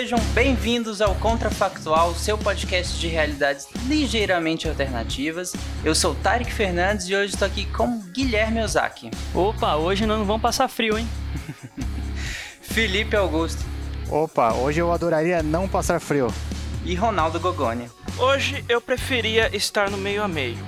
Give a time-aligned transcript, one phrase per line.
[0.00, 5.52] sejam bem-vindos ao Contrafactual, seu podcast de realidades ligeiramente alternativas.
[5.84, 9.10] Eu sou Tarek Fernandes e hoje estou aqui com Guilherme Ozaki.
[9.34, 11.06] Opa, hoje não vão passar frio, hein?
[12.62, 13.62] Felipe Augusto.
[14.08, 16.32] Opa, hoje eu adoraria não passar frio.
[16.82, 17.90] E Ronaldo Gogoni.
[18.16, 20.66] Hoje eu preferia estar no meio a meio.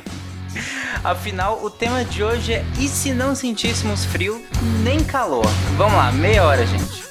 [1.04, 4.42] Afinal, o tema de hoje é e se não sentíssemos frio
[4.82, 5.44] nem calor?
[5.76, 7.10] Vamos lá, meia hora, gente.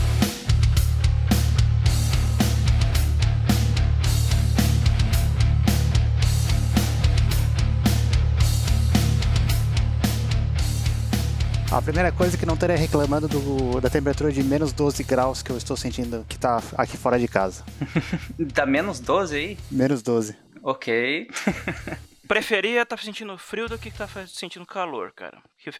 [11.71, 15.41] A primeira coisa é que não estaria reclamando do- da temperatura de menos 12 graus
[15.41, 17.63] que eu estou sentindo que tá aqui fora de casa.
[18.53, 19.57] Tá menos 12 aí?
[19.71, 20.35] Menos 12.
[20.61, 21.29] Ok.
[22.27, 25.37] Preferia estar sentindo frio do que estar sentindo calor, cara.
[25.57, 25.71] Que,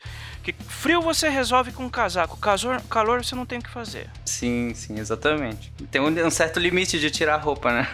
[0.44, 4.10] que frio você resolve com um casaco, calor, calor você não tem o que fazer.
[4.26, 5.72] sim, sim, exatamente.
[5.90, 7.88] Tem um, um certo limite de tirar a roupa, né?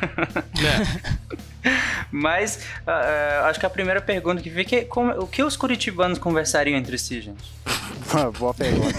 [2.11, 5.55] Mas ah, ah, acho que a primeira pergunta que fica é como- o que os
[5.55, 7.43] curitibanos conversariam entre si, gente?
[8.39, 8.97] Boa pergunta.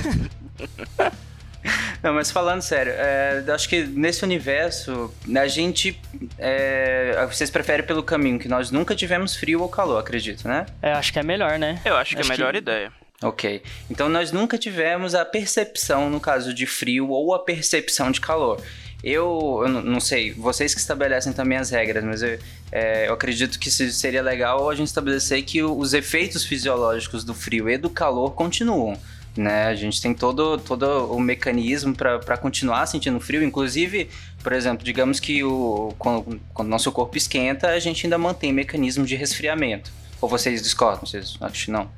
[2.02, 6.00] Não, mas falando sério, é, acho que nesse universo, a gente.
[6.38, 10.66] é, vocês preferem pelo caminho que nós nunca tivemos frio ou calor, acredito, né?
[10.80, 11.80] É, acho que é melhor, né?
[11.84, 12.92] Eu acho que Acho é a melhor que- ideia.
[13.20, 13.62] Ok.
[13.90, 18.62] Então nós nunca tivemos a percepção, no caso de frio, ou a percepção de calor.
[19.02, 22.38] Eu, eu não- sei, vocês que estabelecem também as regras, mas eu,
[22.72, 27.32] é, eu acredito que se- seria legal a gente estabelecer que os efeitos fisiológicos do
[27.32, 28.98] frio e do calor continuam.
[29.36, 29.66] Né?
[29.66, 34.10] A gente tem todo, todo o mecanismo para continuar sentindo frio, inclusive,
[34.42, 39.06] por exemplo, digamos que o, quando, quando nosso corpo esquenta, a gente ainda mantém mecanismo
[39.06, 39.92] de resfriamento.
[40.20, 41.06] Ou vocês discordam?
[41.06, 41.88] Vocês acham que não?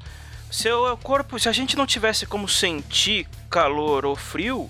[0.50, 4.68] Se o corpo, se a gente não tivesse como sentir calor ou frio,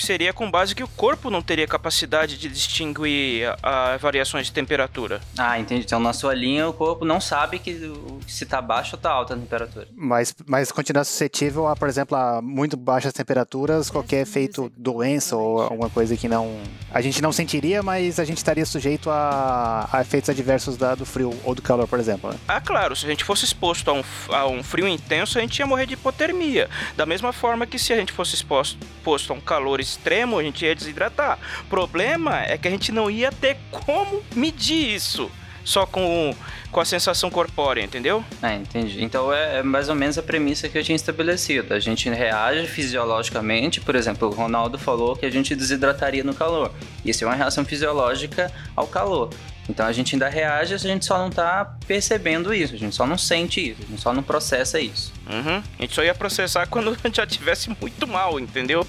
[0.00, 4.46] se- seria com base que o corpo não teria capacidade de distinguir a, a variações
[4.46, 5.20] de temperatura.
[5.36, 5.82] Ah, entendi.
[5.84, 7.92] Então, na sua linha, o corpo não sabe que
[8.26, 9.86] se tá baixa ou tá alta a temperatura.
[9.94, 15.60] Mas, mas continua suscetível a, por exemplo, a muito baixas temperaturas, qualquer efeito doença ou
[15.62, 16.60] alguma coisa que não.
[16.92, 21.06] A gente não sentiria, mas a gente estaria sujeito a, a efeitos adversos da- do
[21.06, 22.30] frio ou do calor, por exemplo.
[22.30, 22.38] né?
[22.48, 25.58] Ah, claro, se a gente fosse exposto a um, a um frio intenso, a gente
[25.58, 26.68] ia morrer de hipotermia.
[26.96, 30.42] Da mesma forma que se a gente fosse exposto, exposto a um calor extremo, a
[30.42, 31.38] gente ia desidratar.
[31.62, 35.30] O problema é que a gente não ia ter como medir isso
[35.68, 36.34] só com,
[36.72, 38.24] com a sensação corpórea, entendeu?
[38.42, 39.04] Ah, entendi.
[39.04, 41.74] Então, é, é mais ou menos a premissa que eu tinha estabelecido.
[41.74, 46.72] A gente reage fisiologicamente, por exemplo, o Ronaldo falou que a gente desidrataria no calor.
[47.04, 49.28] Isso é uma reação fisiológica ao calor.
[49.68, 53.06] Então, a gente ainda reage, a gente só não tá percebendo isso, a gente só
[53.06, 55.12] não sente isso, a gente só não processa isso.
[55.30, 55.62] Uhum.
[55.78, 58.86] A gente só ia processar quando já tivesse muito mal, entendeu?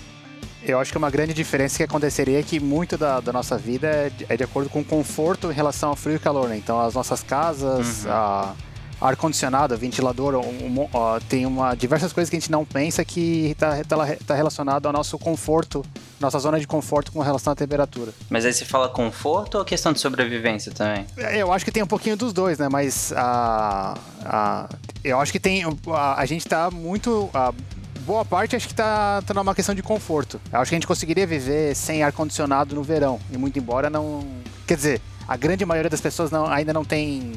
[0.64, 3.88] Eu acho que uma grande diferença que aconteceria é que muito da, da nossa vida
[3.88, 6.58] é de, é de acordo com o conforto em relação ao frio e calor, né?
[6.58, 8.54] Então as nossas casas, a
[9.02, 13.52] ar-condicionado, ventilador, um- um ó, tem uma, diversas coisas que a gente não pensa que
[13.52, 13.96] está tá,
[14.28, 15.86] tá relacionado ao nosso conforto,
[16.20, 18.12] nossa zona de conforto com relação à temperatura.
[18.30, 21.06] Mas aí você fala conforto ou questão de sobrevivência também?
[21.18, 22.68] É, Eu acho que tem um pouquinho dos dois, né?
[22.68, 24.70] Mas a, a-
[25.06, 25.64] eu acho que tem.
[25.94, 27.30] A, a gente tá muito.
[27.34, 27.54] a
[28.00, 30.40] boa parte acho que tá, tá numa questão de conforto.
[30.52, 33.20] Eu acho que a gente conseguiria viver sem ar-condicionado no verão.
[33.32, 34.24] E muito embora não.
[34.68, 37.34] Quer dizer, a grande maioria das pessoas não, ainda não tem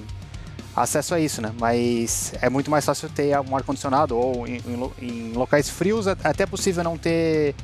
[0.74, 1.52] acesso a isso, né?
[1.60, 6.06] Mas é muito mais fácil ter um ar-condicionado ou em, em lo- em locais frios
[6.06, 7.54] até possível não ter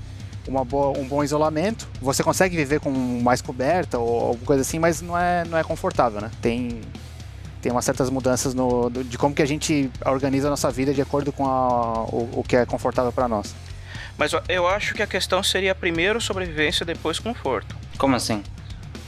[0.47, 1.89] uma boa, um bom isolamento.
[2.01, 5.65] Você consegue viver com mais coberta ou alguma coisa assim, mas não é, não é
[5.65, 6.31] confortável, né?
[6.43, 6.81] Tem,
[7.61, 10.93] tem umas certas mudanças no, do- de como que a gente organiza a nossa vida
[10.95, 13.55] de acordo com a- o, o que é confortável para nós.
[14.17, 17.77] Mas eu- acho que a questão seria primeiro sobrevivência, depois conforto.
[17.99, 18.43] Como assim?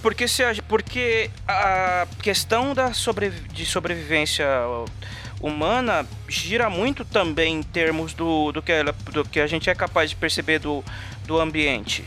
[0.02, 4.46] Porque, se a, porque a questão da sobre, de sobrevivência
[5.40, 9.74] humana gira muito também em termos do, do, que, ela, do que a gente é
[9.74, 10.84] capaz de perceber do,
[11.26, 12.04] do ambiente.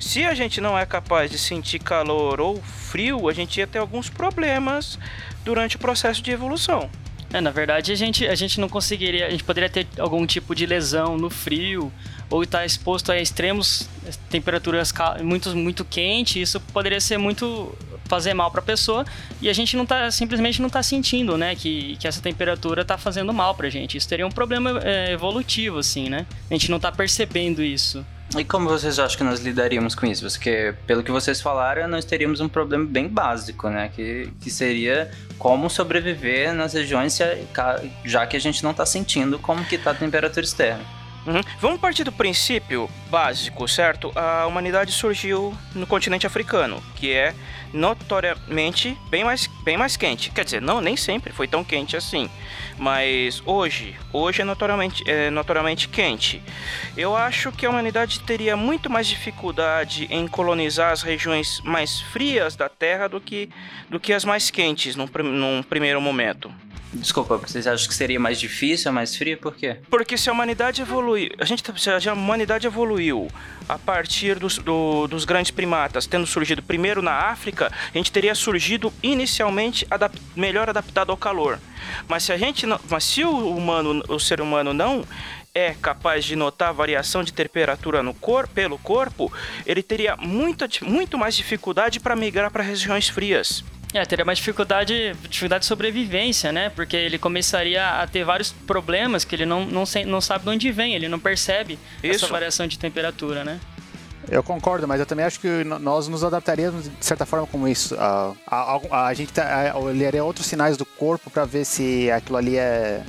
[0.00, 3.78] Se a gente não é capaz de sentir calor ou frio, a gente ia ter
[3.78, 4.98] alguns problemas
[5.44, 6.90] durante o processo de evolução.
[7.34, 9.26] É, na verdade, a gente, a gente não conseguiria.
[9.26, 11.92] A gente poderia ter algum tipo de lesão no frio,
[12.30, 13.88] ou estar exposto a extremos
[14.30, 16.36] temperaturas muito, muito quentes.
[16.36, 17.76] Isso poderia ser muito.
[18.04, 19.04] fazer mal para a pessoa.
[19.42, 20.12] E a gente não tá.
[20.12, 21.56] simplesmente não tá sentindo, né?
[21.56, 23.96] Que, que essa temperatura tá fazendo mal pra gente.
[23.96, 26.26] Isso teria um problema é, evolutivo, assim, né?
[26.48, 28.06] A gente não tá percebendo isso.
[28.36, 30.28] E como vocês acham que nós lidaríamos com isso?
[30.28, 33.90] Porque, pelo que vocês falaram, nós teríamos um problema bem básico, né?
[33.94, 37.16] Que, que seria como sobreviver nas regiões
[38.04, 41.03] já que a gente não está sentindo como que está a temperatura externa.
[41.26, 41.40] Uhum.
[41.58, 44.12] Vamos partir do princípio básico, certo?
[44.14, 47.34] A humanidade surgiu no continente africano, que é
[47.72, 50.30] notoriamente bem mais, bem mais quente.
[50.30, 52.30] Quer dizer, não, nem sempre foi tão quente assim.
[52.76, 56.42] Mas hoje, hoje é notoriamente, é notoriamente quente.
[56.96, 62.54] Eu acho que a humanidade teria muito mais dificuldade em colonizar as regiões mais frias
[62.54, 63.48] da Terra do que,
[63.88, 66.52] do que as mais quentes num, num primeiro momento.
[66.94, 69.36] Desculpa, vocês acham que seria mais difícil, mais frio?
[69.36, 69.76] Por quê?
[69.90, 73.28] Porque se a humanidade evoluiu, a gente tá- se a humanidade evoluiu
[73.68, 78.34] a partir dos, do- dos grandes primatas, tendo surgido primeiro na África, a gente teria
[78.34, 81.58] surgido inicialmente adap- melhor adaptado ao calor.
[82.08, 85.04] Mas se a gente não, mas se o humano, o ser humano não
[85.54, 89.32] é capaz de notar a variação de temperatura no cor, pelo corpo,
[89.66, 93.62] ele teria muita, muito mais dificuldade para migrar para regiões frias.
[93.94, 96.68] É, teria mais dificuldade, dificuldade de sobrevivência, né?
[96.68, 100.72] Porque ele começaria a ter vários problemas que ele não, não, não sabe de onde
[100.72, 102.24] vem, ele não percebe Isso.
[102.24, 103.60] essa variação de temperatura, né?
[104.28, 107.94] Eu concordo, mas eu também acho que nós nos adaptaríamos de certa forma como isso.
[107.96, 112.38] A, a, a- a gente tá, olharia outros sinais do corpo para ver se aquilo
[112.38, 113.02] ali é.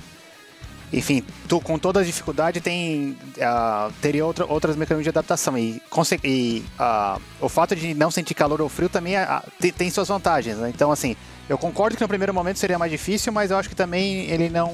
[0.93, 5.81] Enfim, tu, com toda a dificuldade tem ah, teria outra, outras mecanismos de adaptação e,
[6.23, 10.07] e ah, o fato de não sentir calor ou frio também ah, tem, tem suas
[10.07, 10.57] vantagens.
[10.57, 10.69] né?
[10.73, 11.15] Então, assim,
[11.49, 14.47] eu concordo que no primeiro momento seria mais difícil, mas eu acho que também ele
[14.49, 14.73] não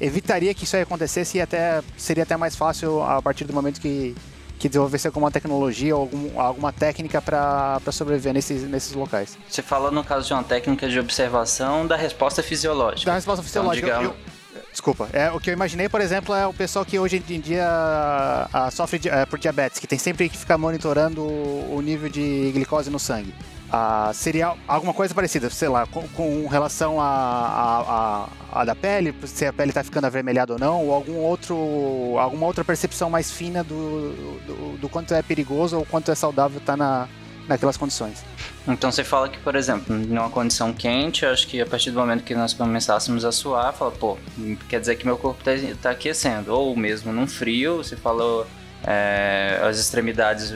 [0.00, 3.80] evitaria que isso aí acontecesse e até seria até mais fácil a partir do momento
[3.80, 4.14] que
[4.56, 9.36] que desenvolvesse alguma tecnologia ou algum- alguma técnica para sobreviver nesses, nesses locais.
[9.50, 13.10] Você fala no caso de uma técnica de observação da resposta fisiológica.
[13.10, 13.86] Da resposta fisiológica.
[13.88, 14.33] Então, eu- digamos- eu-
[14.74, 15.08] desculpa.
[15.12, 17.64] É, o que eu imaginei, por exemplo, é o pessoal que hoje em dia
[18.52, 22.10] ah, sofre de- eh, por diabetes, que tem sempre que ficar monitorando o, o nível
[22.10, 23.34] de glicose no sangue.
[23.72, 28.74] Ah, seria alguma coisa parecida, sei lá, com, com relação à a, a, a da
[28.74, 31.56] pele, se a pele está ficando avermelhada ou não, ou algum outro,
[32.18, 34.12] alguma outra percepção mais fina do,
[34.46, 37.08] do, do quanto é perigoso ou quanto é saudável estar na,
[37.48, 38.24] naquelas condições.
[38.66, 41.98] Então você fala que, por exemplo, numa condição quente, eu acho que a partir do
[41.98, 44.16] momento que nós começássemos a suar, fala, pô,
[44.68, 45.52] quer dizer que meu corpo tá,
[45.82, 46.52] tá aquecendo.
[46.52, 48.46] Ou mesmo num frio, você falou
[48.86, 50.52] é, as extremidades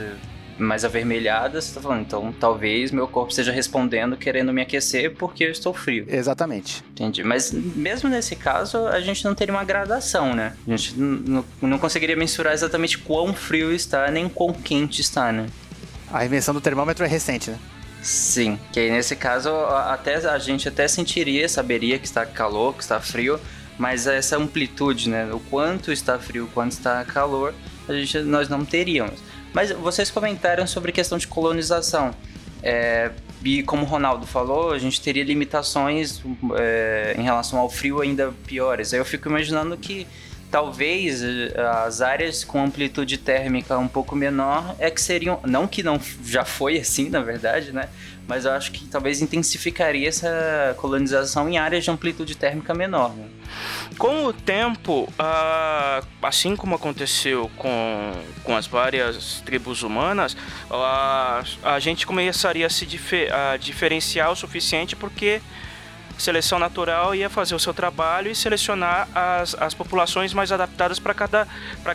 [0.58, 5.44] mais avermelhadas, você tá falando, então talvez meu corpo esteja respondendo querendo me aquecer porque
[5.44, 6.05] eu estou frio.
[6.08, 6.82] Exatamente.
[6.90, 7.23] Entendi.
[7.23, 10.55] Mas mesmo nesse caso, a gente não teria uma gradação, né?
[10.67, 15.46] A gente não conseguiria mensurar exatamente quão frio está, nem quão quente está, né?
[16.12, 17.59] A invenção do termômetro é recente, né?
[18.02, 22.83] Sim, que aí nesse caso até a gente até sentiria, saberia que está calor, que
[22.83, 23.40] está frio,
[23.76, 27.54] mas essa amplitude, né, o quanto está frio, o quanto está calor,
[27.88, 29.21] a gente nós não teríamos.
[29.52, 32.14] Mas vocês comentaram sobre questão de colonização.
[32.62, 33.11] É,
[33.44, 36.23] e como o Ronaldo falou, a gente teria limitações
[36.56, 38.92] é, em relação ao frio ainda piores.
[38.92, 40.06] Aí eu fico imaginando que
[40.50, 41.52] talvez eh,
[41.85, 45.40] as áreas com amplitude térmica um pouco menor é que seriam.
[45.45, 47.88] Não que não já foi assim, na verdade, né?
[48.26, 53.14] Mas eu acho que talvez intensificaria essa colonização em áreas de amplitude térmica menor.
[53.14, 53.26] Né?
[53.97, 58.12] Com o tempo, ah, assim como aconteceu com,
[58.45, 60.37] com as várias tribos humanas,
[60.71, 62.87] a, a gente começaria a se
[63.33, 65.40] a diferenciar o suficiente porque
[66.18, 71.14] seleção natural ia fazer o seu trabalho e selecionar as, as populações mais adaptadas para
[71.14, 71.46] cada,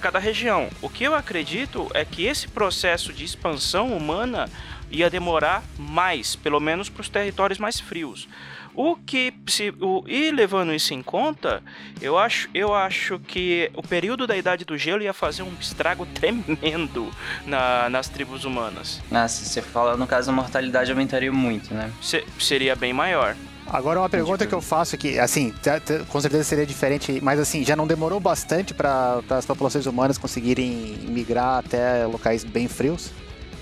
[0.02, 0.70] cada região.
[0.82, 4.50] O que eu acredito é que esse processo de expansão humana
[4.90, 8.28] ia demorar mais, pelo menos para os territórios mais frios.
[8.76, 11.62] O que se o, e levando isso em conta,
[12.02, 16.06] eu acho, eu acho que o período da idade do gelo ia fazer um estrago
[16.14, 17.12] tremendo
[17.46, 19.00] na, nas tribos humanas.
[19.12, 21.92] Ah, se você fala, no caso, a mortalidade aumentaria muito, né?
[22.02, 23.36] Se- seria bem maior.
[23.68, 25.54] Agora uma pergunta que eu faço que, assim,
[26.10, 31.00] com certeza seria diferente, mas assim, já não demorou bastante para as populações humanas conseguirem
[31.08, 33.12] migrar até locais bem frios?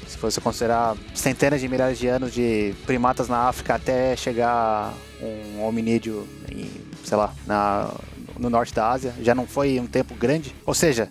[0.07, 5.63] Se você considerar centenas de milhares de anos de primatas na África até chegar um
[5.63, 6.69] hominídeo, em,
[7.05, 7.89] sei lá, na,
[8.37, 10.53] no norte da Ásia, já não foi um tempo grande?
[10.65, 11.09] Ou seja,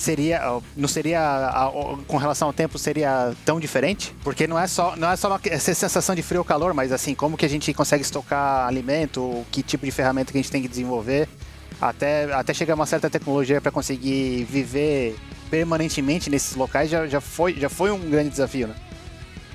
[0.00, 0.40] seria
[0.76, 4.96] não seria a- o- com relação ao tempo seria tão diferente porque não é só
[4.96, 7.72] não é só essa sensação de frio ou calor mas assim como que a gente
[7.74, 11.28] consegue estocar alimento que tipo de ferramenta que a gente tem que desenvolver
[11.80, 15.16] até até chegar a uma certa tecnologia para conseguir viver
[15.50, 18.74] permanentemente nesses locais já, já foi já foi um grande desafio né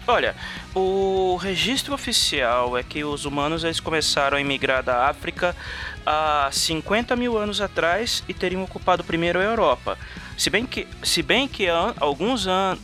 [0.08, 0.36] Olha,
[0.76, 5.56] o registro oficial é que os humanos eles começaram a emigrar da África
[6.06, 9.98] há 50 mil anos atrás e teriam ocupado primeiro a Europa.
[10.38, 12.80] Se bem que, se bem que alguns anos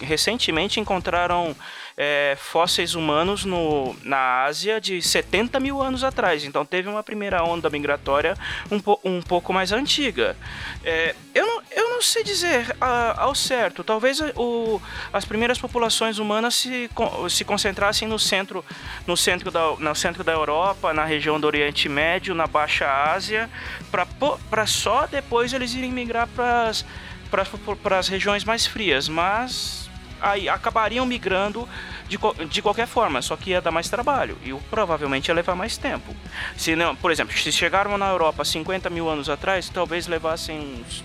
[0.00, 1.56] recentemente encontraram
[1.96, 6.44] é, fósseis humanos no, na Ásia de 70 mil anos atrás.
[6.44, 8.36] Então teve uma primeira onda migratória
[8.70, 10.36] um, po- um pouco mais antiga.
[10.82, 13.84] É, eu, não, eu não sei dizer ah, ao certo.
[13.84, 14.80] Talvez o,
[15.12, 16.90] as primeiras populações humanas se,
[17.30, 18.64] se concentrassem no centro,
[19.06, 23.48] no, centro da, no centro da Europa, na região do Oriente Médio, na Baixa Ásia,
[24.50, 29.08] para só depois eles irem migrar para as regiões mais frias.
[29.08, 29.83] Mas
[30.24, 31.68] aí acabariam migrando
[32.08, 35.76] de, de qualquer forma, só que ia dar mais trabalho e provavelmente ia levar mais
[35.76, 36.14] tempo.
[36.56, 41.04] Se não, por exemplo, se chegaram na Europa 50 mil anos atrás, talvez levassem uns,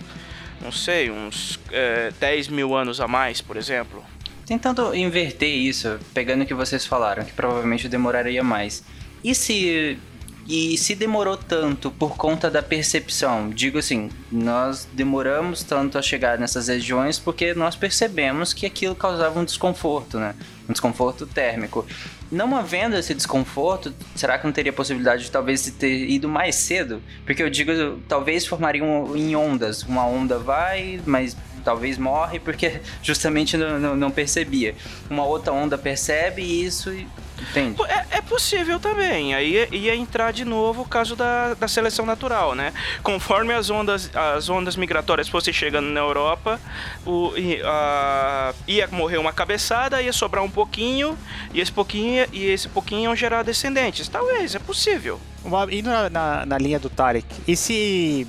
[0.61, 4.03] não sei, uns eh, 10 mil anos a mais, por exemplo.
[4.45, 8.83] Tentando inverter isso, pegando o que vocês falaram, que provavelmente demoraria mais.
[9.23, 9.99] E se
[10.49, 13.51] e se demorou tanto por conta da percepção?
[13.51, 19.39] Digo assim, nós demoramos tanto a chegar nessas regiões porque nós percebemos que aquilo causava
[19.39, 20.33] um desconforto, né?
[20.67, 21.85] Um desconforto térmico.
[22.31, 26.99] Não havendo esse desconforto, será que não teria possibilidade de talvez ter ido mais cedo?
[27.25, 29.83] Porque eu digo, talvez formariam em ondas.
[29.83, 34.73] Uma onda vai, mas talvez morre porque justamente não, não, não percebia.
[35.09, 37.07] Uma outra onda percebe isso e.
[37.41, 37.81] Entende?
[37.83, 39.33] É, é possível também.
[39.33, 42.73] Aí ia- entrar de novo o caso da, da seleção natural, né?
[43.03, 46.59] Conforme as ondas, as ondas migratórias fossem chegando na Europa,
[47.05, 47.31] o,
[47.65, 51.17] a- ia morrer uma cabeçada, ia sobrar um pouquinho,
[51.53, 54.07] e esse pouquinho, e esse pouquinho iam gerar descendentes.
[54.07, 55.19] Talvez, é possível.
[55.43, 58.27] Uma- indo na, na, na linha do Tarek, e se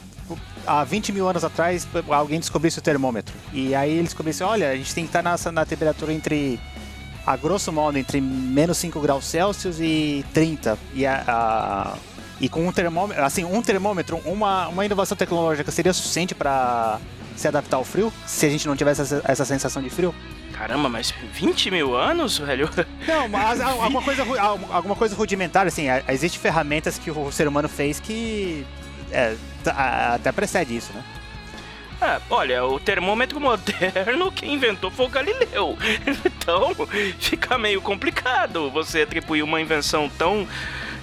[0.67, 3.35] há 20 mil anos atrás alguém descobrisse o termômetro?
[3.53, 6.61] E aí eles descobrissem, olha, a gente tem que estar nessa, na temperatura entre,
[7.27, 10.79] a grosso modo, entre menos 5 graus Celsius e 30.
[10.95, 11.95] E, a, a-
[12.41, 16.99] e com um termômetro, assim, um termômetro, uma, uma inovação tecnológica seria suficiente para
[17.37, 18.13] se adaptar ao frio?
[18.27, 20.15] Se a gente não tivesse essa, essa sensação de frio?
[20.53, 22.69] Caramba, mas 20 mil anos, velho?
[23.07, 24.23] Não, mas alguma coisa,
[24.71, 28.67] alguma coisa rudimentar, assim, a- existe ferramentas que o ser humano fez que
[29.11, 29.35] é,
[30.15, 31.03] até precede isso, né?
[32.01, 35.77] Ah, olha, o termômetro moderno quem inventou foi o Galileu.
[36.41, 36.75] Então,
[37.19, 40.49] fica meio complicado você atribuir uma invenção tão,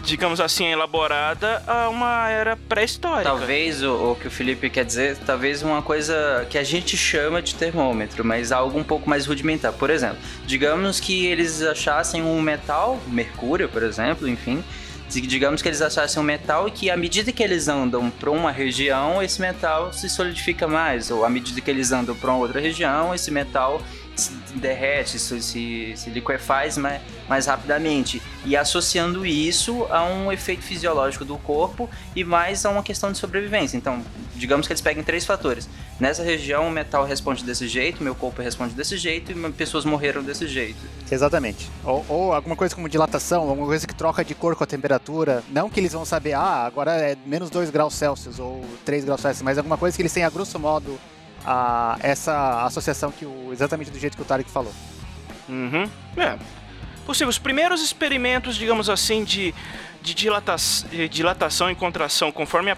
[0.03, 3.23] digamos assim, elaborada a uma era pré-histórica.
[3.29, 7.41] Talvez o, o que o Felipe quer dizer, talvez uma coisa que a gente chama
[7.41, 9.71] de termômetro, mas algo um pouco mais rudimentar.
[9.73, 14.63] Por exemplo, digamos que eles achassem um metal, mercúrio, por exemplo, enfim.
[15.09, 18.29] Di- Digamos que eles achassem um metal e que à medida que eles andam para
[18.31, 22.59] uma região, esse metal se solidifica mais, ou à medida que eles andam para outra
[22.59, 23.81] região, esse metal
[24.15, 28.21] se derrete, se, se, se liquefaz mais, mais rapidamente.
[28.47, 33.17] E associando isso a um efeito fisiológico do corpo e mais a uma questão de
[33.17, 33.75] sobrevivência.
[33.75, 34.01] Então,
[34.35, 35.67] digamos que eles peguem três fatores.
[35.99, 40.23] Nessa região, o metal responde desse jeito, meu corpo responde desse jeito e pessoas morreram
[40.23, 40.79] desse jeito.
[41.11, 41.69] Exatamente.
[41.83, 45.43] Ou, ou alguma coisa como dilatação, alguma coisa que troca de cor com a temperatura.
[45.51, 49.19] Não que eles vão saber, ah, agora é menos 2 graus Celsius ou 3 graus
[49.19, 50.97] Celsius, mas alguma coisa que eles têm a grosso modo
[51.45, 54.71] a, essa associação que o, exatamente do jeito que o Tarek falou.
[55.49, 55.89] Uhum.
[56.15, 56.37] É.
[57.07, 57.29] Possível.
[57.29, 59.55] Os primeiros experimentos, digamos assim, de,
[60.01, 60.57] de, dilata
[60.91, 62.75] de dilatação e contração conforme a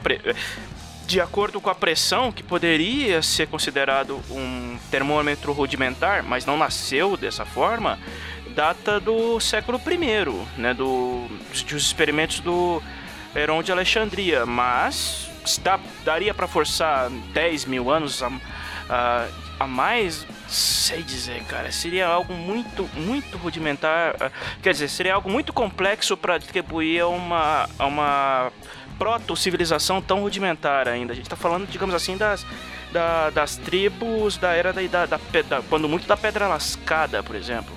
[1.07, 7.17] de acordo com a pressão, que poderia ser considerado um termômetro rudimentar, mas não nasceu
[7.17, 7.97] dessa forma,
[8.53, 11.27] data do século I, né, do,
[11.67, 12.83] dos experimentos do
[13.35, 14.45] Heron de Alexandria.
[14.45, 18.31] Mas está, daria para forçar 10 mil anos a,
[18.87, 19.27] a,
[19.61, 20.27] a mais?
[20.49, 21.71] Sei dizer, cara.
[21.71, 24.15] Seria algo muito, muito rudimentar.
[24.19, 28.51] ah, Quer dizer, seria algo muito complexo para atribuir a uma, a uma
[28.97, 31.13] proto-civilização tão rudimentar ainda.
[31.13, 32.45] A gente tá falando, digamos assim, das,
[32.91, 37.35] da- das tribos da era da, da, da, da- quando muito da pedra lascada, por
[37.35, 37.71] exemplo.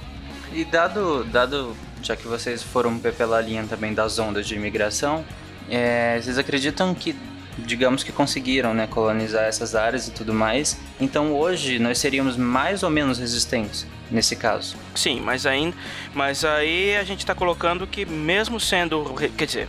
[0.52, 5.24] E dado, dado já que vocês foram pe- pela linha também das ondas de imigração,
[5.70, 7.14] é, vocês acreditam que,
[7.58, 12.82] digamos que conseguiram né, colonizar essas áreas e tudo mais, então hoje nós seríamos mais
[12.82, 14.76] ou menos resistentes nesse caso?
[14.94, 15.76] Sim, mas ainda,
[16.14, 19.68] mas aí a gente tá colocando que mesmo sendo, quer dizer,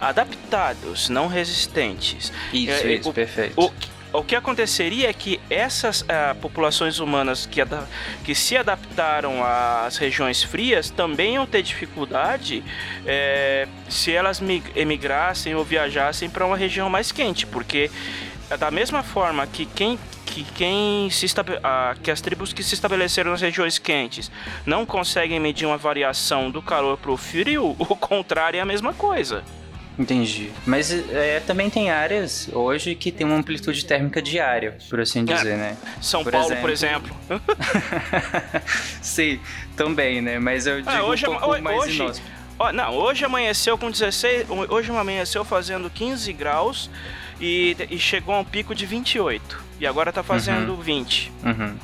[0.00, 2.32] adaptados, não resistentes.
[2.52, 3.60] Isso, É, isso, o- perfeito.
[3.60, 3.70] O,
[4.14, 7.60] o que aconteceria é que essas ah, populações humanas que,
[8.24, 12.62] que se adaptaram às regiões frias também iam ter dificuldade
[13.04, 17.90] é, se elas mi- emigrassem ou viajassem para uma região mais quente, porque
[18.48, 21.26] é da mesma forma que quem que quem se
[21.62, 24.30] ah, que as tribos que se estabeleceram nas regiões quentes
[24.64, 28.92] não conseguem medir uma variação do calor para o frio, o contrário é a mesma
[28.94, 29.42] coisa.
[29.98, 30.50] Entendi.
[30.66, 35.56] Mas é, também tem áreas hoje que tem uma amplitude térmica diária, por assim dizer,
[35.56, 35.76] né?
[36.00, 37.14] São Por Paulo, por exemplo.
[39.00, 39.38] Sim,
[39.76, 40.38] também, né?
[40.38, 42.28] Mas eu digo Ah, hoje, um pouco mais hoje, inóspito.
[42.72, 46.90] não, hoje amanheceu com 16, hoje amanheceu fazendo 15 graus
[47.40, 51.32] e, e chegou a um pico de 28 e agora tá fazendo 20.
[51.44, 51.76] Uhum.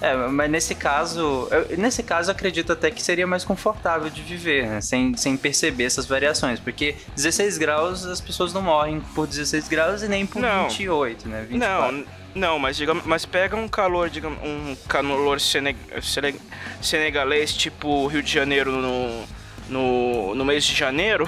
[0.00, 4.20] É, mas nesse caso, eu- nesse caso eu acredito até que seria mais confortável de
[4.22, 4.80] viver, né?
[4.80, 10.02] sem, sem perceber essas variações, porque 16 graus as pessoas não morrem por 16 graus
[10.02, 10.68] e nem por Não.
[10.68, 11.46] 28, né?
[11.48, 11.92] 24.
[11.96, 16.40] Não, não, mas digamos, mas pega um calor, digamos, um calor sene, sene-
[16.82, 19.24] senegalês tipo Rio de Janeiro no,
[19.68, 21.26] no, no mês de janeiro,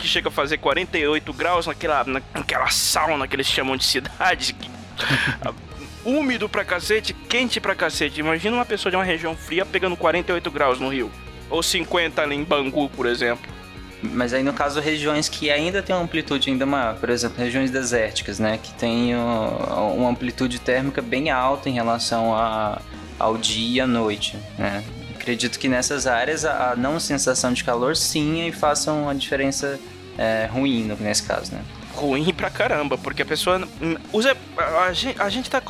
[0.00, 4.56] que chega a fazer 48 graus naquela, naquela sauna que eles chamam de cidade,
[6.04, 8.20] úmido pra cacete, quente pra cacete.
[8.20, 11.10] Imagina uma pessoa de uma região fria pegando 48 graus no Rio.
[11.50, 13.52] Ou 50 ali em Bangu, por exemplo.
[14.02, 17.70] Mas aí no caso regiões que ainda tem uma amplitude ainda maior, por exemplo, regiões
[17.70, 22.82] desérticas, né, que tem uma amplitude térmica bem alta em relação a,
[23.18, 24.84] ao dia e à noite, né.
[25.14, 29.80] Acredito que nessas áreas a, não sensação de calor sim e faça uma diferença
[30.18, 31.62] é, ruim nesse caso, né.
[31.94, 33.66] Ruim pra caramba, porque a pessoa.
[34.86, 35.62] a, gente, a gente tá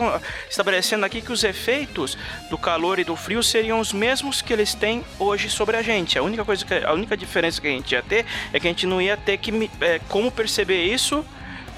[0.48, 2.16] estabelecendo aqui que os efeitos
[2.50, 6.18] do calor e do frio seriam os mesmos que eles têm hoje sobre a gente.
[6.18, 8.70] A única coisa que, a única diferença que a gente ia ter é que a
[8.70, 11.24] gente não ia ter que é, como perceber isso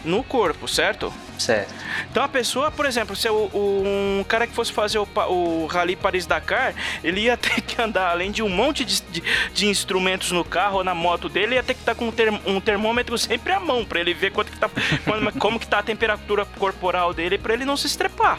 [0.04, 1.12] no corpo, certo?
[1.38, 1.75] Certo.
[2.11, 5.94] Então a pessoa, por exemplo, se o, um cara que fosse fazer o, o Rally
[5.94, 9.22] Paris-Dakar, ele ia ter que andar, além de um monte de, de-
[9.53, 12.12] de instrumentos no carro ou na moto dele, ia ter que estar com um,
[12.57, 14.70] um termômetro sempre à mão, pra ele ver quanto que tá,
[15.05, 18.38] quando- como que tá a temperatura corporal dele, pra ele não se estrepar.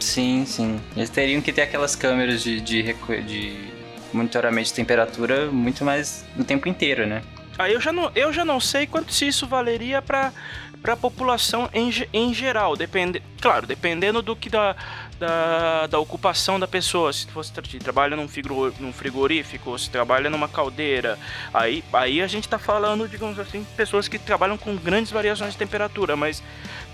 [0.00, 0.80] Sim, sim.
[0.96, 2.92] Eles teriam que ter aquelas câmeras de, de,
[3.22, 3.68] de
[4.12, 7.22] monitoramento de temperatura muito mais no tempo inteiro, né?
[7.58, 10.32] Aí eu já não, eu já não sei quanto se isso valeria para
[10.82, 14.74] para a população em, em geral, depende, claro, dependendo do que da,
[15.18, 20.30] da, da ocupação da pessoa, se você tra- trabalha num, frigo, num frigorífico, se trabalha
[20.30, 21.18] numa caldeira,
[21.52, 25.58] aí, aí a gente tá falando, digamos assim, pessoas que trabalham com grandes variações de
[25.58, 26.42] temperatura, mas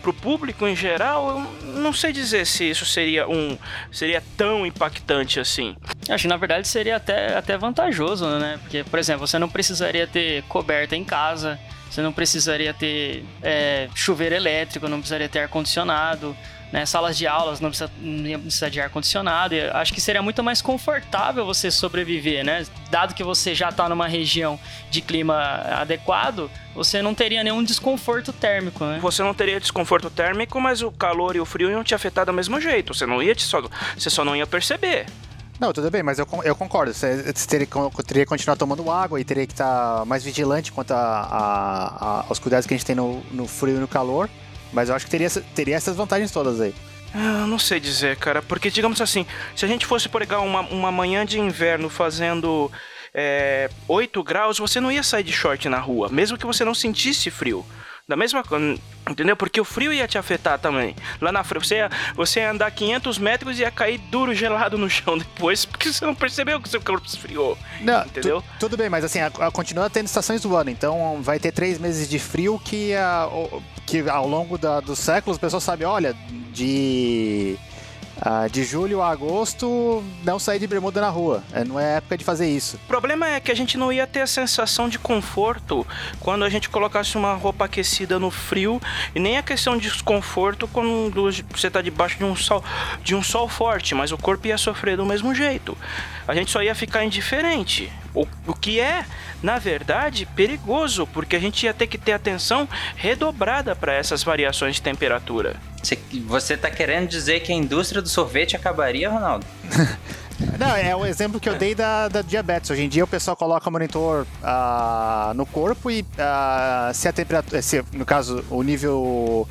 [0.03, 1.31] pro público em geral,
[1.63, 3.59] eu não sei dizer se isso seria um
[3.91, 5.77] seria tão impactante assim.
[6.09, 8.59] Acho que na verdade seria até, até vantajoso, né?
[8.63, 11.59] Porque, por exemplo, você não precisaria ter coberta em casa,
[11.97, 16.37] você não precisaria ter é, chuveiro elétrico, não precisaria ter ar-condicionado,
[16.71, 16.85] né?
[16.85, 19.55] Salas de aulas não precisa, não de ar-condicionado.
[19.73, 22.67] Acho que seria muito mais confortável você sobreviver, né?
[22.91, 25.39] Dado que você já está numa região de clima
[25.71, 28.99] adequado, você não teria nenhum desconforto térmico, né?
[29.01, 32.33] Você não teria desconforto térmico, mas o calor e o frio iam te afetar do
[32.33, 32.93] mesmo jeito.
[32.93, 33.63] Você não ia te só,
[33.97, 35.07] você só não ia perceber.
[35.59, 36.93] Não, tudo bem, mas eu, eu concordo.
[36.93, 37.67] Você, teria,
[38.07, 41.87] teria que continuar tomando água e teria que estar mais vigilante quanto a, a-
[42.21, 44.29] a- aos cuidados que a gente tem no, no frio e no calor.
[44.73, 46.75] Mas eu acho que teria, teria essas vantagens todas aí.
[47.15, 50.61] Ah, Eu não sei dizer, cara, porque digamos assim, se a gente fosse pegar uma,
[50.61, 52.71] uma manhã de inverno fazendo
[53.15, 56.75] é, 8 graus, você não ia sair de short na rua, mesmo que você não
[56.75, 57.65] sentisse frio.
[58.09, 58.79] Da mesma coisa,
[59.11, 59.35] entendeu?
[59.37, 60.95] Porque o frio ia te afetar também.
[61.21, 64.79] Lá na frente, você ia, você ia andar 500 metros e ia cair duro, gelado
[64.79, 67.59] no chão depois, porque você não percebeu que seu corpo esfriou.
[67.81, 68.41] Não, Entendeu?
[68.43, 70.71] tu- tudo bem, mas assim, a, a- continua tendo estações do ano.
[70.71, 75.01] Então vai ter três meses de frio que, a- o- que ao longo da- dos
[75.01, 76.15] séculos o pessoal sabe, olha,
[76.53, 77.59] de,
[78.21, 81.43] ah, de julho a agosto não sair de bermuda na rua.
[81.53, 82.77] É, não é época de fazer isso.
[82.85, 85.87] O problema é que a gente não ia ter a sensação de conforto
[86.21, 88.81] quando a gente colocasse uma roupa aquecida no frio
[89.15, 91.13] e nem a questão de desconforto quando
[91.51, 92.65] você está debaixo de um sol
[93.03, 95.77] de um sol forte, mas o corpo ia sofrer do mesmo jeito.
[96.27, 97.93] A gente só ia ficar indiferente.
[98.17, 99.05] O, o que é,
[99.43, 104.77] na verdade, perigoso, porque a gente ia ter que ter atenção redobrada para essas variações
[104.77, 105.57] de temperatura.
[105.83, 109.45] Você, você tá querendo dizer que a indústria do sorvete acabaria, Ronaldo?
[110.59, 112.71] Não, é o exemplo que eu dei da, da diabetes.
[112.71, 117.61] Hoje em dia o pessoal coloca monitor ah, no corpo e ah, se a temperatura,
[117.63, 119.49] se, no caso o nível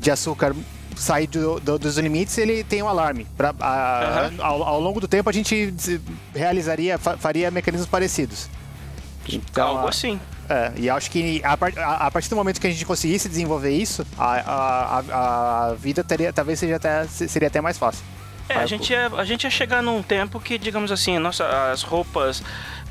[0.00, 0.54] de açúcar
[0.96, 3.26] sair do- do- dos limites, ele tem um alarme.
[3.36, 5.72] Pra, ah, ao, ao longo do tempo a gente
[6.34, 8.48] realizaria, fa- faria mecanismos parecidos.
[9.28, 10.20] Então, Algo ah, assim.
[10.48, 13.70] É, e acho que a, a- a partir do momento que a gente conseguisse desenvolver
[13.70, 18.04] isso, a, a, a, a vida teria, talvez seja até, seria até mais fácil.
[18.48, 21.82] É, a gente, ia, a gente ia chegar num tempo que, digamos assim, nossa, as
[21.82, 22.42] roupas,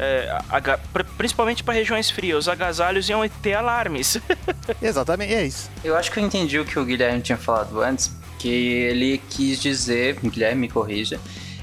[0.02, 4.18] é, aga- pr- principalmente para regiões frias, os agasalhos iam ter alarmes.
[4.82, 5.70] Exatamente, é isso.
[5.84, 9.62] Eu acho que eu entendi o que o Guilherme tinha falado antes, que ele quis
[9.62, 11.20] dizer, Guilherme me corrija,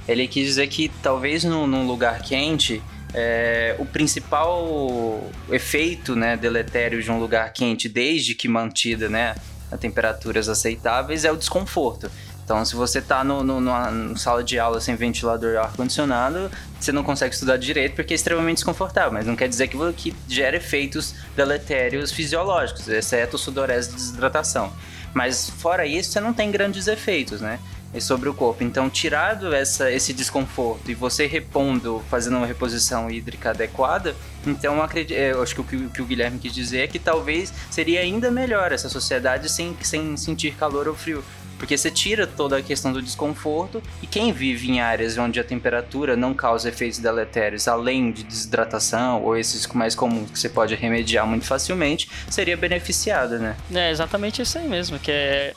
[0.07, 2.81] ele quis dizer que talvez num, num lugar quente,
[3.13, 9.35] é, o principal efeito né, deletério de um lugar quente, desde que mantida né,
[9.73, 12.11] a temperaturas aceitáveis, é o desconforto.
[12.49, 16.91] Então, se você tá no, no- numa, sala de aula sem ventilador e ar-condicionado, você
[16.91, 19.13] não consegue estudar direito porque é extremamente desconfortável.
[19.13, 24.73] Mas não quer dizer que, que gera efeitos deletérios fisiológicos, exceto sudorese e desidratação.
[25.13, 27.59] Mas fora isso, você não tem grandes efeitos, né?
[28.01, 28.65] Sobre o corpo.
[28.65, 34.15] Então, tirado essa, esse desconforto e você repondo, fazendo uma reposição hídrica adequada,
[34.47, 38.01] então acredito, eu acho que o que o Guilherme quis dizer é que talvez seria
[38.01, 41.25] ainda melhor essa sociedade sem, sem sentir calor ou frio.
[41.59, 45.45] Porque você tira toda a questão do desconforto e quem vive em áreas onde a
[45.45, 50.75] temperatura não causa efeitos deletérios, além de desidratação ou esses mais comuns que você pode
[50.75, 53.57] remediar muito facilmente, seria beneficiada, né?
[53.75, 55.53] É exatamente isso aí mesmo, que é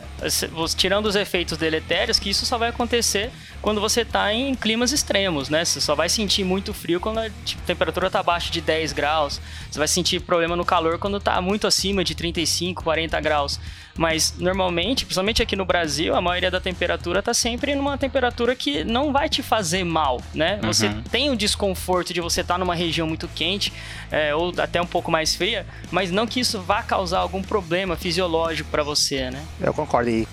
[0.75, 3.31] tirando os efeitos deletérios, que isso só vai acontecer
[3.61, 5.63] quando você tá em climas extremos, né?
[5.63, 9.39] Você só vai sentir muito frio quando a tipo, temperatura tá abaixo de 10 graus.
[9.69, 13.59] Você vai sentir problema no calor quando tá muito acima de 35, 40 graus.
[13.97, 18.83] Mas normalmente, principalmente aqui no Brasil, a maioria da temperatura tá sempre numa temperatura que
[18.83, 20.59] não vai te fazer mal, né?
[20.63, 21.03] Você Uhum.
[21.11, 23.71] tem o desconforto de você estar numa região muito quente
[24.09, 27.95] é, ou até um pouco mais fria, mas não que isso vá causar algum problema
[27.95, 29.43] fisiológico para você, né?
[29.59, 30.09] Eu concordo.
[30.09, 30.27] E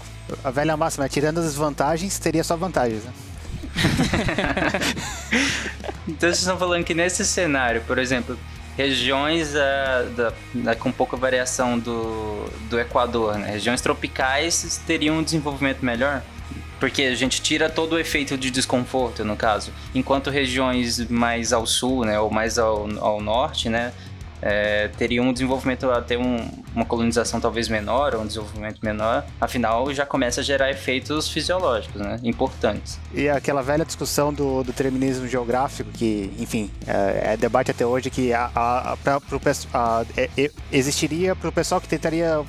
[0.44, 3.12] a velha máxima, é, tirando as vantagens, teria só vantagens, né?
[6.08, 8.38] Então vocês estão falando que nesse cenário, por exemplo,
[8.76, 13.50] regiões ah, da- da- com pouca variação do, do Equador, né?
[13.50, 16.22] regiões tropicais teriam um desenvolvimento melhor?
[16.80, 19.72] Porque a gente tira todo o efeito de desconforto, no caso.
[19.94, 23.92] Enquanto regiões mais ao sul, né, ou mais ao, ao norte, né,
[24.42, 29.24] é, teriam um desenvolvimento, até um- uma colonização talvez menor, ou um desenvolvimento menor.
[29.40, 32.98] Afinal, já começa a gerar efeitos fisiológicos, né, importantes.
[33.12, 38.10] E aquela velha discussão do, do determinismo geográfico, que, enfim, é, é debate até hoje
[38.10, 39.40] que a, a, a- pra- pro
[39.74, 42.42] a- é- é- existiria para o pessoal que tentaria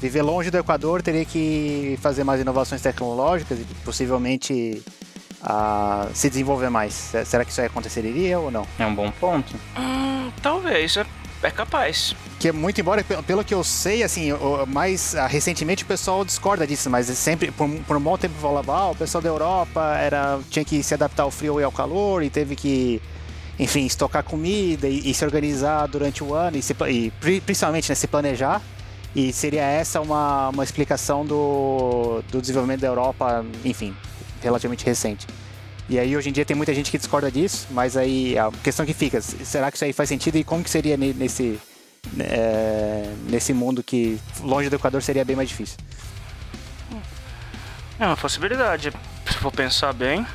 [0.00, 4.82] viver longe do Equador, teria que fazer mais inovações tecnológicas e possivelmente
[5.44, 6.92] ah, se desenvolver mais.
[6.94, 8.66] Se- Será que isso aí aconteceria ou não?
[8.78, 9.54] É um bom ponto.
[9.78, 10.96] Hum, talvez,
[11.42, 12.14] é, é capaz.
[12.38, 14.30] Que muito embora, pe- pelo que eu sei, assim,
[14.68, 18.34] mais ah, recentemente o pessoal discorda disso, mas é sempre, por, por um bom tempo
[18.40, 21.70] falava, ah, o pessoal da Europa era, tinha que se adaptar ao frio e ao
[21.72, 23.00] calor e teve que,
[23.58, 27.88] enfim, estocar comida e, e se organizar durante o ano e, se e pri- principalmente
[27.88, 28.60] né, se planejar.
[29.14, 33.94] E seria essa uma, uma explicação do, do desenvolvimento da Europa, enfim,
[34.42, 35.26] relativamente recente.
[35.88, 38.86] E aí hoje em dia tem muita gente que discorda disso, mas aí a questão
[38.86, 41.58] que fica, será que isso aí faz sentido e como que seria ne- nesse,
[42.18, 45.76] é, nesse mundo que longe do Equador seria bem mais difícil?
[47.98, 48.92] É uma possibilidade.
[49.26, 50.26] Se for pensar bem.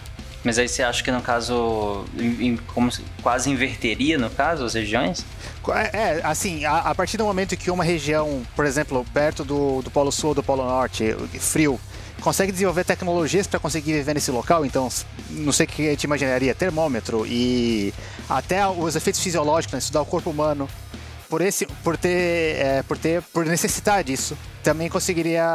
[0.43, 4.63] Mas aí você acha que no caso, em- em- como se- quase inverteria no caso
[4.63, 5.25] as regiões?
[5.73, 9.81] É, é, assim, a, a partir do momento que uma região, por exemplo, perto do,
[9.81, 11.79] do Polo Sul ou do Polo Norte, frio,
[12.21, 14.89] consegue desenvolver tecnologias para conseguir viver nesse local, então,
[15.29, 17.93] não sei o que a gente imaginaria, termômetro e
[18.29, 20.67] até os efeitos fisiológicos, né, estudar o corpo humano,
[21.29, 25.45] por esse, por ter, é, por ter, por necessitar disso, também conseguiria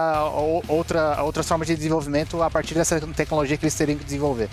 [0.68, 4.48] outra, outras formas de desenvolvimento a partir dessa tecnologia que eles teriam que desenvolver.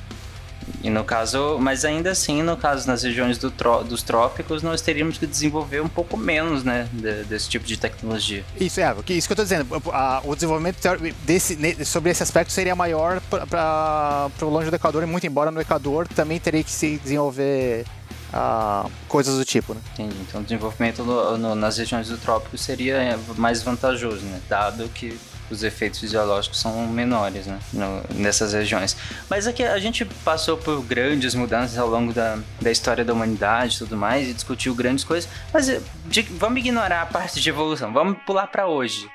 [0.84, 4.82] E no caso, mas ainda assim, no caso nas regiões do tró- dos trópicos, nós
[4.82, 8.44] teríamos que desenvolver um pouco menos, né, de- desse tipo de tecnologia.
[8.60, 9.68] Isso é, isso que eu tô dizendo.
[9.92, 10.78] A- o desenvolvimento
[11.24, 15.60] desse, sobre esse aspecto seria maior para o longe do Equador, e muito embora no
[15.60, 17.86] Equador também teria que se desenvolver
[18.32, 19.82] ah, coisas do tipo, né?
[19.94, 20.16] Entendi.
[20.22, 25.18] Então, o desenvolvimento no- no- nas regiões do trópico seria mais vantajoso, né, dado que
[25.52, 28.96] os efeitos fisiológicos são menores, né, no- nessas regiões.
[29.30, 33.76] Mas aqui a gente passou por grandes mudanças ao longo da, da história da humanidade
[33.76, 37.50] e tudo mais, e discutiu grandes coisas, mas eh, de- vamos ignorar a parte de
[37.50, 39.10] evolução, vamos pular para hoje.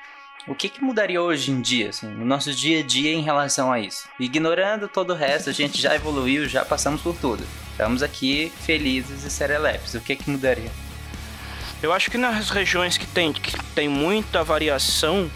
[0.47, 3.71] O que, que mudaria hoje em dia, assim, no nosso dia a dia em relação
[3.73, 4.07] a isso?
[4.19, 7.43] Ignorando todo o resto, a gente já evoluiu, já passamos por tudo.
[7.71, 9.95] Estamos aqui felizes e serelepes.
[9.95, 10.69] O que, que mudaria?
[11.81, 15.29] Eu acho que nas regiões que tem, que tem muita variação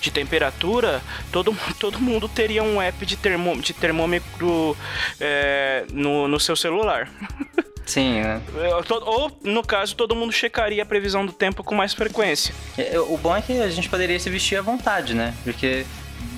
[0.00, 3.16] de temperatura, todo, todo mundo teria um app de,
[3.60, 4.76] de termômetro
[5.20, 7.10] é, no, no seu celular.
[7.84, 8.40] Sim, né?
[8.56, 12.54] É, Ou, no caso, todo mundo checaria a previsão do tempo com mais frequência.
[12.78, 15.34] É, O bom é que a gente poderia se vestir à vontade, né?
[15.42, 15.84] Porque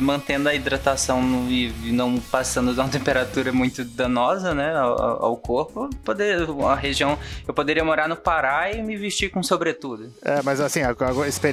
[0.01, 5.89] mantendo a hidratação e não passando de uma temperatura muito danosa, né, ao, ao corpo,
[6.05, 10.13] poder, a região, eu poderia morar no Pará e me vestir com sobretudo.
[10.23, 10.81] É, mas assim,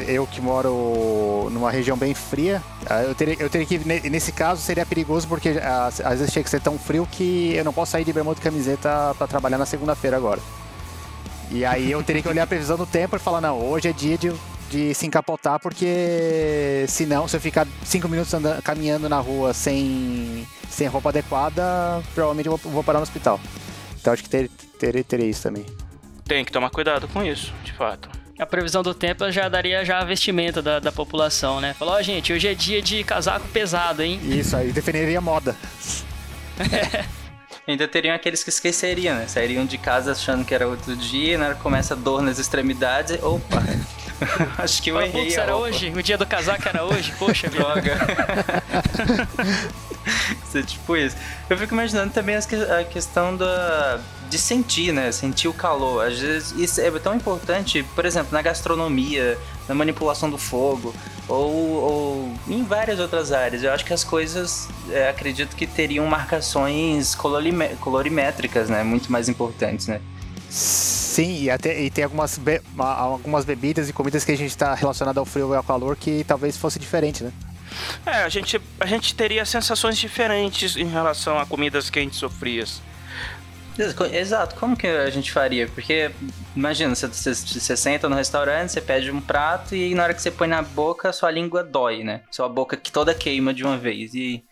[0.07, 4.31] eu que moro numa região bem fria, ah, eu teria, eu teria que, ne- nesse
[4.31, 5.49] caso, seria perigoso porque
[6.03, 8.43] às vezes chega a ser tão frio que eu não posso sair de bermuda e
[8.43, 10.39] camiseta pra trabalhar na segunda-feira agora.
[11.49, 13.91] E aí eu teria que olhar a previsão do tempo e falar, não, hoje é
[13.91, 14.31] dia de,
[14.71, 20.47] de se encapotar, porque senão, se eu ficar cinco minutos andando, caminhando na rua sem,
[20.69, 23.37] sem roupa adequada, provavelmente eu vou, vou parar no hospital.
[23.99, 25.65] Então acho que ter, ter, teria isso também.
[26.25, 28.09] Tem que tomar cuidado com isso, de fato.
[28.39, 31.73] A previsão do tempo já daria já a vestimenta da, da população, né?
[31.73, 34.19] Falou, ó, gente, hoje é dia de casaco pesado, hein?
[34.23, 35.55] Isso aí definiria moda.
[37.67, 39.27] Ainda teriam aqueles que esqueceriam, né?
[39.27, 42.21] Sairiam de casa achando que era outro dia, e na hora que começa a dor
[42.21, 43.61] nas extremidades, opa,
[44.57, 45.89] acho que eu Fala, errei putz, era hoje?
[45.95, 47.13] O dia do casaco era hoje?
[47.17, 47.49] Poxa.
[47.49, 47.97] Droga.
[50.43, 51.15] Isso é tipo isso.
[51.49, 55.11] Eu fico imaginando também a questão da, de sentir, né?
[55.11, 56.05] Sentir o calor.
[56.07, 59.37] Às vezes isso é tão importante, por exemplo, na gastronomia,
[59.69, 60.93] na manipulação do fogo,
[61.27, 63.63] ou, ou em várias outras áreas.
[63.63, 68.83] Eu acho que as coisas, é, acredito que teriam marcações colorime- colorimétricas, né?
[68.83, 70.01] Muito mais importantes, né?
[71.11, 74.51] Sim, e, até, e tem algumas, be- ma- algumas bebidas e comidas que a gente
[74.51, 77.33] está relacionado ao frio e ao calor que talvez fosse diferente, né?
[78.05, 82.15] É, a gente, a gente teria sensações diferentes em relação a comidas que a gente
[82.15, 82.63] sofria.
[84.13, 85.67] Exato, como que a gente faria?
[85.67, 86.11] Porque,
[86.55, 90.21] imagina, você, você, você senta no restaurante, você pede um prato e na hora que
[90.21, 92.21] você põe na boca, sua língua dói, né?
[92.31, 94.13] Sua boca que toda queima de uma vez.
[94.13, 94.45] E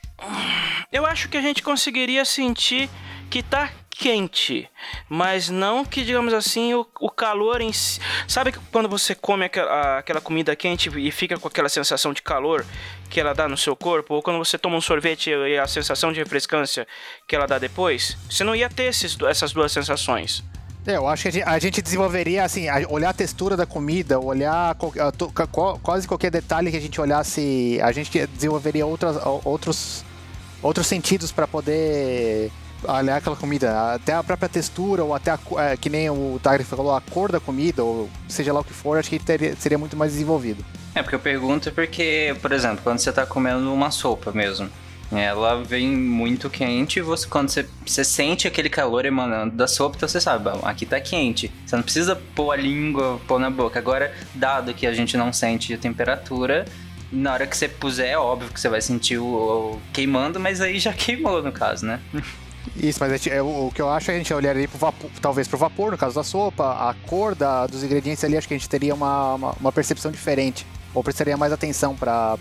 [0.91, 2.89] Eu acho que a gente conseguiria sentir
[3.29, 4.65] que tá quente,
[5.09, 7.99] mas não que, digamos assim, o, o calor em si.
[8.29, 12.65] Sabe quando você come aquela, aquela comida quente e fica com aquela sensação de calor
[13.09, 14.13] que ela dá no seu corpo?
[14.13, 16.87] Ou quando você toma um sorvete e a sensação de refrescância
[17.27, 18.17] que ela dá depois?
[18.29, 20.45] Você não ia ter esses, essas duas sensações.
[20.87, 24.77] É, eu acho que a gente, desenvolveria, assim, olhar a textura da comida, olhar
[25.83, 30.05] quase qualquer detalhe que a gente olhasse, a gente desenvolveria outras, outros,
[30.63, 32.49] outros sentidos para poder
[32.83, 36.63] olhar aquela comida, até a própria textura, ou até a, é, que nem o Tagre
[36.63, 39.77] falou, a cor da comida, ou seja lá o que for, acho que teria- seria
[39.77, 40.63] muito mais desenvolvido.
[40.95, 44.69] É, porque eu pergunto porque, por exemplo, quando você tá comendo uma sopa mesmo,
[45.11, 50.07] ela vem muito quente você, quando você, você sente aquele calor emanando da sopa, então
[50.07, 51.51] você sabe, aqui tá quente.
[51.65, 53.79] Você não precisa pôr a língua, pôr na boca.
[53.79, 56.65] Agora, dado que a gente não sente a temperatura,
[57.11, 60.61] na hora que você puser, é óbvio que você vai sentir o, o queimando, mas
[60.61, 61.99] aí já queimou no caso, né?
[62.75, 65.47] Isso, mas gente- é, o, que eu acho é a gente olharia pro vapor, talvez
[65.47, 68.57] pro vapor, no caso da sopa, a cor da, dos ingredientes ali, acho que a
[68.57, 70.65] gente teria uma, uma, uma percepção diferente.
[70.93, 72.37] Ou prestaria mais atenção para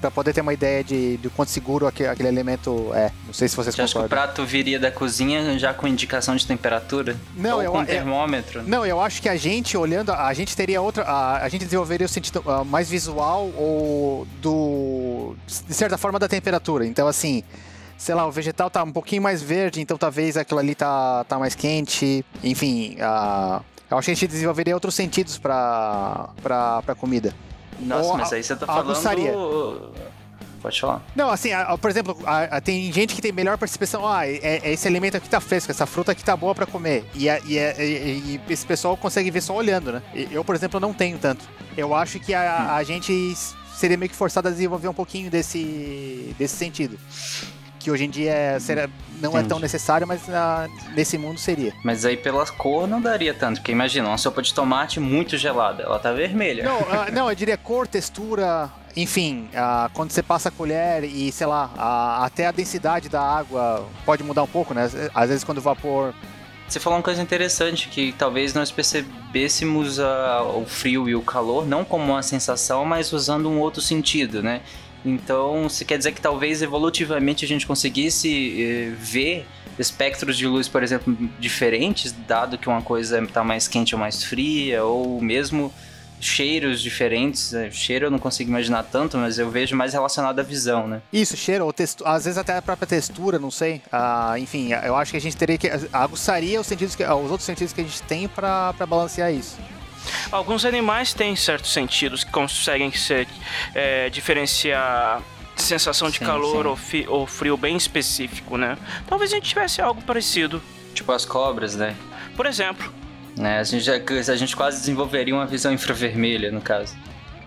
[0.00, 3.12] para poder ter uma ideia de, de quanto seguro aquele, aquele elemento é.
[3.24, 4.24] Não sei se vocês Você acha que o concordam.
[4.26, 7.16] prato viria da cozinha já com indicação de temperatura?
[7.36, 8.64] Não, Ou eu- com eu- termômetro?
[8.66, 12.04] Não, eu acho que a gente olhando, a gente teria outra, a, a gente desenvolveria
[12.04, 15.36] o sentido ah, mais visual ou do,
[15.68, 16.84] de certa forma, da temperatura.
[16.84, 17.44] Então, assim,
[18.02, 21.38] sei lá, o vegetal tá um pouquinho mais verde, então talvez aquilo ali tá, tá
[21.38, 22.24] mais quente.
[22.42, 27.32] Enfim, ah, eu acho que a gente desenvolveria outros sentidos para para comida.
[27.78, 28.90] Nossa, Ou mas a- aí você tá falando...
[28.90, 29.32] aguçaria.
[30.60, 31.02] Pode falar.
[31.16, 32.16] Não, assim, por exemplo,
[32.64, 34.06] tem gente que tem melhor percepção.
[34.06, 37.04] Ah, é, é esse alimento aqui tá fresco, essa fruta aqui tá boa pra comer.
[37.14, 40.02] E, e, e- e esse pessoal consegue ver só olhando, né?
[40.30, 41.44] Eu, por exemplo, não tenho tanto.
[41.76, 43.34] Eu acho que a, a gente
[43.76, 46.96] seria meio que forçado a desenvolver um pouquinho desse, desse sentido.
[47.82, 48.58] Que hoje em dia é-
[49.20, 49.62] não é tão Entendi.
[49.62, 51.72] necessário, mas ah, nesse mundo seria.
[51.84, 55.82] Mas aí pela cor não daria tanto, porque imagina, uma sopa de tomate muito gelada,
[55.82, 56.64] ela tá vermelha.
[56.64, 61.32] Não, ah, não, eu diria cor, textura, enfim, ah, quando você passa a colher e,
[61.32, 61.70] sei lá,
[62.24, 64.88] até a densidade da água pode mudar um pouco, né?
[65.14, 66.14] Às vezes quando o vapor.
[66.68, 71.84] Você falou uma coisa interessante, que talvez nós percebêssemos o frio e o calor não
[71.84, 74.62] como uma sensação, mas usando um outro sentido, né?
[75.04, 79.46] Então, se quer dizer que talvez evolutivamente a gente conseguisse eh, ver
[79.78, 84.22] espectros de luz, por exemplo, diferentes, dado que uma coisa está mais quente ou mais
[84.22, 85.72] fria, ou mesmo
[86.20, 87.52] cheiros diferentes.
[87.52, 91.02] Eh, Cheiro eu não consigo imaginar tanto, mas eu vejo mais relacionado à visão, né?
[91.12, 92.06] Isso, cheiro, ou textu...
[92.06, 93.82] às vezes até a própria textura, não sei.
[93.90, 95.68] Ah, enfim, eu acho que a gente teria que.
[95.92, 97.02] aguçaria os, sentidos que...
[97.02, 99.58] os outros sentidos que a gente tem pra balancear isso.
[100.32, 103.28] Alguns animais têm certos sentidos que conseguem ser,
[103.74, 105.20] é, diferenciar
[105.54, 106.68] sensação de Sim, calor sim.
[106.70, 108.78] ou, fi- ou frio bem específico, né?
[109.06, 110.60] Talvez a gente tivesse algo parecido.
[110.94, 111.94] Tipo as cobras, né?
[112.34, 112.90] Por exemplo,
[113.36, 113.58] né?
[113.60, 116.96] A gente, já, a gente quase desenvolveria uma visão infravermelha, no caso.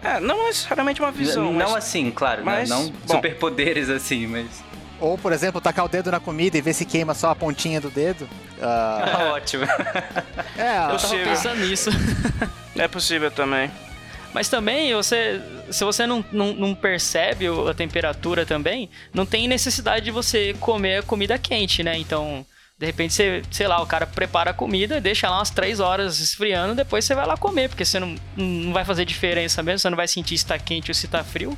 [0.03, 2.57] é, não necessariamente uma visão, não mas assim, claro, né?
[2.59, 3.15] mas, não bom.
[3.15, 4.63] superpoderes assim, mas...
[4.99, 7.81] Ou, por exemplo, tacar o dedo na comida e ver se queima só a pontinha
[7.81, 8.29] do dedo.
[8.61, 9.65] Ah, Ótimo.
[10.57, 11.89] é, Eu tava pensando nisso.
[12.75, 13.69] é possível também.
[14.33, 20.03] Mas também, você, se você não, não, não percebe a temperatura também, não tem necessidade
[20.03, 21.97] de você comer comida quente, né?
[21.97, 22.45] Então,
[22.77, 26.19] de repente, você, sei lá, o cara prepara a comida, deixa lá umas três horas
[26.19, 29.89] esfriando, depois você vai lá comer, porque você não, não vai fazer diferença mesmo, você
[29.89, 31.57] não vai sentir se tá quente ou se tá frio.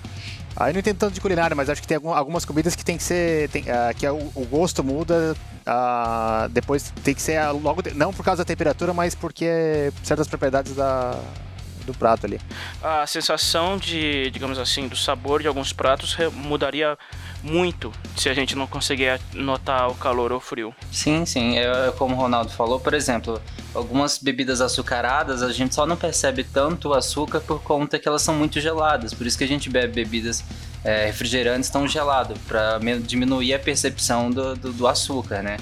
[0.59, 2.97] Aí não entendo tanto de culinária, mas acho que tem algum- algumas comidas que tem
[2.97, 3.47] que ser.
[3.49, 5.35] tem, ah, que é o, o gosto muda.
[5.65, 7.81] ah, depois tem que ser ah, logo.
[7.81, 11.19] de- não por causa da temperatura, mas porque certas propriedades da,
[11.85, 12.39] do prato ali.
[12.81, 16.97] A sensação de, digamos assim, do sabor de alguns pratos mudaria
[17.47, 20.75] muito se a gente não conseguir notar o calor ou o frio.
[20.91, 21.57] Sim, sim.
[21.57, 23.41] É, como o Ronaldo falou, por exemplo,
[23.73, 28.21] algumas bebidas açucaradas a gente só não percebe tanto o açúcar por conta que elas
[28.21, 29.13] são muito geladas.
[29.13, 30.43] Por isso que a gente bebe bebidas
[30.83, 35.57] é, refrigerantes tão gelado para diminuir a percepção do, do, do açúcar, né?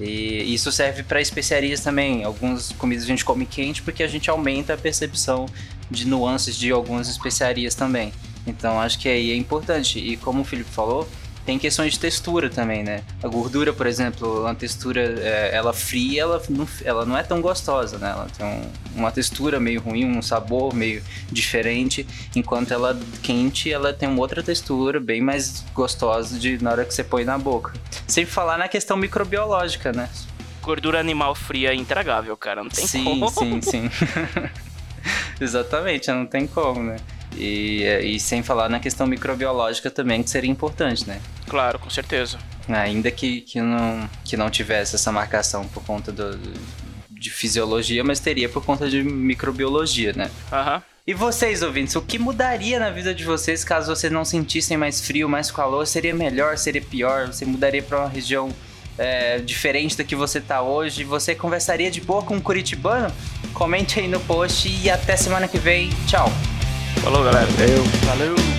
[0.00, 2.24] E isso serve para especiarias também.
[2.24, 5.46] Algumas comidas a gente come quente porque a gente aumenta a percepção
[5.90, 8.12] de nuances de algumas especiarias também.
[8.46, 9.98] Então acho que aí é importante.
[9.98, 11.08] E como o Felipe falou,
[11.46, 13.02] tem questões de textura também, né?
[13.22, 17.40] A gordura, por exemplo, uma textura, é, ela fria, ela não, ela não é tão
[17.40, 18.10] gostosa, né?
[18.10, 22.04] Ela tem um- uma textura meio ruim, um sabor meio diferente,
[22.34, 26.92] enquanto ela quente, ela tem uma outra textura bem mais gostosa de, na hora que
[26.92, 27.72] você põe na boca.
[28.08, 30.08] Sem falar na questão microbiológica, né?
[30.62, 32.64] Gordura animal fria é intragável, cara.
[32.64, 33.30] Não tem sim, como.
[33.30, 33.90] sim, sim.
[35.40, 36.96] Exatamente, não tem como, né?
[37.36, 41.20] E, e sem falar na questão microbiológica também, que seria importante, né?
[41.48, 42.38] Claro, com certeza.
[42.68, 46.36] Ainda que, que, não, que não tivesse essa marcação por conta do,
[47.08, 50.30] de fisiologia, mas teria por conta de microbiologia, né?
[50.52, 50.82] Aham.
[51.06, 55.00] E vocês, ouvintes, o que mudaria na vida de vocês caso vocês não sentissem mais
[55.00, 55.86] frio, mais calor?
[55.86, 57.28] Seria melhor, seria pior?
[57.28, 58.50] Você mudaria para uma região
[58.98, 61.04] é, diferente da que você tá hoje?
[61.04, 63.14] Você conversaria de boa com um curitibano?
[63.54, 65.90] Comente aí no post e até semana que vem.
[66.08, 66.28] Tchau!
[67.02, 67.46] Falou, galera.
[67.60, 67.84] Eu.
[68.06, 68.55] Valeu.